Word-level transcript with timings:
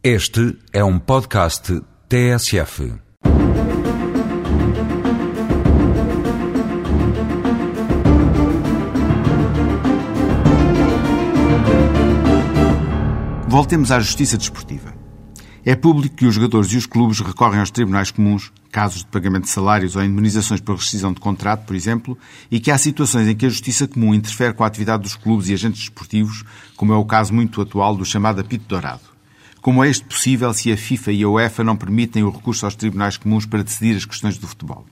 Este 0.00 0.56
é 0.72 0.84
um 0.84 0.96
podcast 0.96 1.82
TSF. 2.08 2.94
Voltemos 13.48 13.90
à 13.90 13.98
justiça 13.98 14.38
desportiva. 14.38 14.94
É 15.64 15.74
público 15.74 16.14
que 16.14 16.26
os 16.26 16.34
jogadores 16.36 16.72
e 16.72 16.76
os 16.76 16.86
clubes 16.86 17.18
recorrem 17.18 17.58
aos 17.58 17.72
tribunais 17.72 18.12
comuns, 18.12 18.52
casos 18.70 19.00
de 19.00 19.06
pagamento 19.06 19.44
de 19.44 19.50
salários 19.50 19.96
ou 19.96 20.04
indemnizações 20.04 20.60
por 20.60 20.76
rescisão 20.76 21.12
de 21.12 21.18
contrato, 21.18 21.66
por 21.66 21.74
exemplo, 21.74 22.16
e 22.48 22.60
que 22.60 22.70
há 22.70 22.78
situações 22.78 23.26
em 23.26 23.34
que 23.34 23.46
a 23.46 23.50
justiça 23.50 23.88
comum 23.88 24.14
interfere 24.14 24.54
com 24.54 24.62
a 24.62 24.68
atividade 24.68 25.02
dos 25.02 25.16
clubes 25.16 25.48
e 25.48 25.54
agentes 25.54 25.80
desportivos, 25.80 26.44
como 26.76 26.92
é 26.92 26.96
o 26.96 27.04
caso 27.04 27.34
muito 27.34 27.60
atual 27.60 27.96
do 27.96 28.04
chamado 28.04 28.40
apito 28.40 28.64
dourado. 28.68 29.07
Como 29.60 29.82
é 29.82 29.90
isto 29.90 30.06
possível 30.06 30.52
se 30.54 30.72
a 30.72 30.76
FIFA 30.76 31.12
e 31.12 31.22
a 31.22 31.28
UEFA 31.28 31.64
não 31.64 31.76
permitem 31.76 32.22
o 32.22 32.30
recurso 32.30 32.64
aos 32.64 32.74
tribunais 32.74 33.16
comuns 33.16 33.44
para 33.44 33.62
decidir 33.62 33.96
as 33.96 34.04
questões 34.04 34.38
do 34.38 34.46
futebol? 34.46 34.86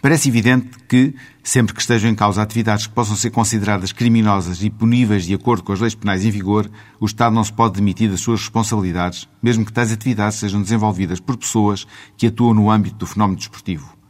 Parece 0.00 0.28
evidente 0.28 0.70
que, 0.88 1.14
sempre 1.42 1.74
que 1.74 1.80
estejam 1.80 2.10
em 2.10 2.14
causa 2.14 2.42
atividades 2.42 2.86
que 2.86 2.94
possam 2.94 3.14
ser 3.14 3.30
consideradas 3.30 3.92
criminosas 3.92 4.62
e 4.62 4.70
puníveis 4.70 5.26
de 5.26 5.34
acordo 5.34 5.62
com 5.62 5.72
as 5.72 5.80
leis 5.80 5.94
penais 5.94 6.24
em 6.24 6.30
vigor, 6.30 6.70
o 6.98 7.06
Estado 7.06 7.34
não 7.34 7.44
se 7.44 7.52
pode 7.52 7.74
demitir 7.74 8.10
das 8.10 8.20
suas 8.20 8.40
responsabilidades, 8.40 9.28
mesmo 9.42 9.64
que 9.64 9.72
tais 9.72 9.92
atividades 9.92 10.38
sejam 10.38 10.62
desenvolvidas 10.62 11.20
por 11.20 11.36
pessoas 11.36 11.86
que 12.16 12.26
atuam 12.26 12.54
no 12.54 12.70
âmbito 12.70 12.96
do 12.96 13.06
fenómeno 13.06 13.38
desportivo. 13.38 14.01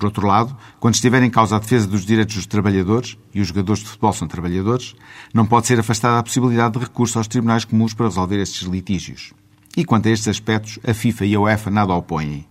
Por 0.00 0.06
outro 0.06 0.26
lado, 0.26 0.56
quando 0.80 0.94
estiver 0.94 1.22
em 1.22 1.28
causa 1.28 1.56
a 1.56 1.58
defesa 1.58 1.86
dos 1.86 2.06
direitos 2.06 2.34
dos 2.34 2.46
trabalhadores, 2.46 3.18
e 3.34 3.40
os 3.42 3.48
jogadores 3.48 3.82
de 3.82 3.88
futebol 3.90 4.14
são 4.14 4.26
trabalhadores, 4.26 4.96
não 5.34 5.44
pode 5.44 5.66
ser 5.66 5.78
afastada 5.78 6.18
a 6.18 6.22
possibilidade 6.22 6.72
de 6.72 6.80
recurso 6.86 7.18
aos 7.18 7.28
tribunais 7.28 7.66
comuns 7.66 7.92
para 7.92 8.06
resolver 8.06 8.40
estes 8.40 8.66
litígios. 8.66 9.34
E 9.76 9.84
quanto 9.84 10.08
a 10.08 10.10
estes 10.10 10.28
aspectos, 10.28 10.78
a 10.88 10.94
FIFA 10.94 11.26
e 11.26 11.34
a 11.34 11.40
UEFA 11.40 11.70
nada 11.70 11.92
opõem. 11.92 12.46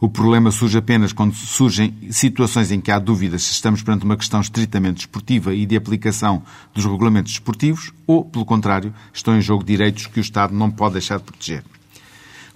O 0.00 0.08
problema 0.08 0.50
surge 0.50 0.76
apenas 0.76 1.12
quando 1.12 1.34
surgem 1.34 1.96
situações 2.10 2.72
em 2.72 2.80
que 2.80 2.90
há 2.90 2.98
dúvidas 2.98 3.44
se 3.44 3.52
estamos 3.52 3.80
perante 3.80 4.04
uma 4.04 4.16
questão 4.16 4.40
estritamente 4.40 4.96
desportiva 4.96 5.54
e 5.54 5.64
de 5.66 5.76
aplicação 5.76 6.42
dos 6.74 6.84
regulamentos 6.84 7.30
desportivos 7.30 7.92
ou, 8.08 8.24
pelo 8.24 8.44
contrário, 8.44 8.92
estão 9.12 9.36
em 9.36 9.40
jogo 9.40 9.62
direitos 9.62 10.08
que 10.08 10.18
o 10.18 10.20
Estado 10.20 10.52
não 10.52 10.68
pode 10.68 10.94
deixar 10.94 11.18
de 11.18 11.24
proteger. 11.24 11.62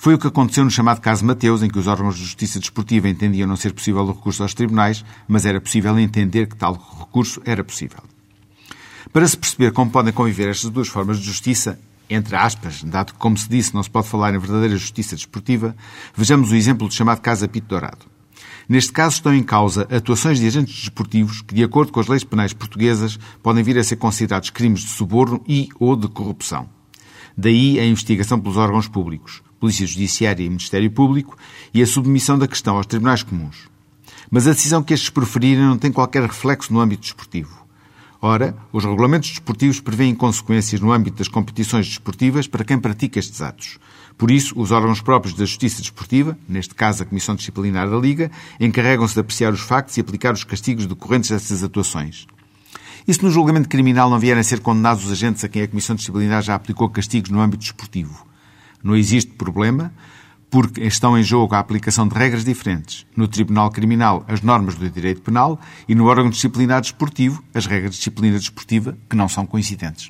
Foi 0.03 0.15
o 0.15 0.19
que 0.19 0.27
aconteceu 0.27 0.65
no 0.65 0.71
chamado 0.73 1.01
caso 1.01 1.25
Mateus, 1.25 1.63
em 1.63 1.69
que 1.69 1.79
os 1.79 1.87
órgãos 1.87 2.17
de 2.17 2.25
justiça 2.25 2.59
desportiva 2.59 3.09
entendiam 3.09 3.47
não 3.47 3.55
ser 3.55 3.73
possível 3.73 4.03
o 4.03 4.11
recurso 4.11 4.43
aos 4.43 4.53
tribunais, 4.53 5.05
mas 5.29 5.47
era 5.47 5.61
possível 5.61 5.97
entender 5.97 6.49
que 6.49 6.57
tal 6.57 6.73
recurso 6.75 7.41
era 7.45 7.63
possível. 7.63 8.01
Para 9.13 9.29
se 9.29 9.37
perceber 9.37 9.71
como 9.71 9.93
podem 9.93 10.13
conviver 10.13 10.49
estas 10.49 10.71
duas 10.71 10.89
formas 10.89 11.21
de 11.21 11.25
justiça, 11.27 11.79
entre 12.11 12.35
aspas, 12.35 12.83
dado 12.83 13.13
que, 13.13 13.19
como 13.21 13.39
se 13.39 13.49
disse, 13.49 13.73
não 13.77 13.83
se 13.85 13.89
pode 13.89 14.09
falar 14.09 14.35
em 14.35 14.41
verdadeira 14.41 14.77
justiça 14.77 15.15
desportiva, 15.15 15.77
vejamos 16.17 16.51
o 16.51 16.57
exemplo 16.57 16.89
do 16.89 16.95
chamado 16.95 17.21
caso 17.21 17.45
Apito 17.45 17.69
Dourado. 17.69 18.05
Neste 18.69 18.91
caso 18.91 19.15
estão 19.15 19.33
em 19.33 19.45
causa 19.45 19.83
atuações 19.83 20.41
de 20.41 20.49
agentes 20.49 20.81
desportivos 20.81 21.43
que, 21.43 21.55
de 21.55 21.63
acordo 21.63 21.93
com 21.93 22.01
as 22.01 22.09
leis 22.09 22.25
penais 22.25 22.53
portuguesas, 22.53 23.21
podem 23.41 23.63
vir 23.63 23.79
a 23.79 23.85
ser 23.85 23.95
considerados 23.95 24.51
crimes 24.51 24.81
de 24.81 24.89
suborno 24.89 25.41
e 25.47 25.69
ou 25.79 25.95
de 25.95 26.09
corrupção. 26.09 26.82
Daí 27.37 27.79
a 27.79 27.87
investigação 27.87 28.41
pelos 28.41 28.57
órgãos 28.57 28.89
públicos, 28.89 29.43
Polícia 29.59 29.87
Judiciária 29.87 30.45
e 30.45 30.49
Ministério 30.49 30.91
Público, 30.91 31.37
e 31.73 31.83
a 31.83 31.87
submissão 31.87 32.39
da 32.39 32.49
questão 32.49 32.77
aos 32.77 32.87
tribunais 32.87 33.23
comuns. 33.23 33.69
Mas 34.31 34.47
a 34.47 34.53
decisão 34.53 34.83
que 34.83 34.95
estes 34.95 35.11
proferirem 35.11 35.65
não 35.65 35.79
tem 35.79 35.93
qualquer 35.93 36.23
reflexo 36.23 36.73
no 36.73 36.81
âmbito 36.81 37.03
desportivo. 37.03 37.63
Ora, 38.25 38.57
os 38.73 38.85
regulamentos 38.85 39.31
desportivos 39.31 39.81
prevêem 39.81 40.15
consequências 40.15 40.81
no 40.81 40.93
âmbito 40.93 41.19
das 41.19 41.27
competições 41.27 41.89
desportivas 41.89 42.47
para 42.47 42.65
quem 42.65 42.79
pratica 42.79 43.19
estes 43.19 43.43
atos. 43.43 43.79
Por 44.17 44.31
isso, 44.31 44.55
os 44.57 44.71
órgãos 44.71 45.01
próprios 45.01 45.35
da 45.35 45.45
Justiça 45.45 45.81
Desportiva, 45.81 46.39
neste 46.49 46.73
caso 46.73 47.03
a 47.03 47.07
Comissão 47.07 47.35
Disciplinar 47.35 47.91
da 47.91 47.97
Liga, 47.97 48.31
encarregam-se 48.61 49.15
de 49.15 49.21
apreciar 49.21 49.53
os 49.53 49.61
factos 49.61 49.97
e 49.97 50.01
aplicar 50.01 50.35
os 50.35 50.45
castigos 50.45 50.87
decorrentes 50.87 51.31
dessas 51.31 51.65
atuações. 51.65 52.29
E 53.07 53.13
se 53.13 53.23
no 53.23 53.31
julgamento 53.31 53.69
criminal 53.69 54.09
não 54.09 54.19
vierem 54.19 54.41
a 54.41 54.45
ser 54.45 54.61
condenados 54.61 55.05
os 55.05 55.11
agentes 55.11 55.43
a 55.43 55.49
quem 55.49 55.63
a 55.63 55.69
Comissão 55.69 55.97
Disciplinar 55.97 56.43
já 56.43 56.55
aplicou 56.55 56.89
castigos 56.89 57.31
no 57.31 57.41
âmbito 57.41 57.63
desportivo? 57.63 58.27
Não 58.83 58.95
existe 58.95 59.33
problema, 59.33 59.93
porque 60.49 60.83
estão 60.83 61.19
em 61.19 61.23
jogo 61.23 61.55
a 61.55 61.59
aplicação 61.59 62.07
de 62.07 62.15
regras 62.15 62.45
diferentes. 62.45 63.07
No 63.17 63.27
Tribunal 63.27 63.71
Criminal, 63.71 64.25
as 64.29 64.41
normas 64.43 64.77
do 64.77 64.89
direito 64.89 65.23
penal 65.23 65.59
e 65.89 65.95
no 65.95 66.07
órgão 66.07 66.31
disciplinar 66.31 66.81
desportivo, 66.81 67.43
as 67.53 67.67
regras 67.67 67.93
de 67.93 67.99
disciplina 67.99 68.39
desportiva, 68.39 68.97
que 69.09 69.17
não 69.17 69.29
são 69.29 69.47
coincidentes. 69.47 70.09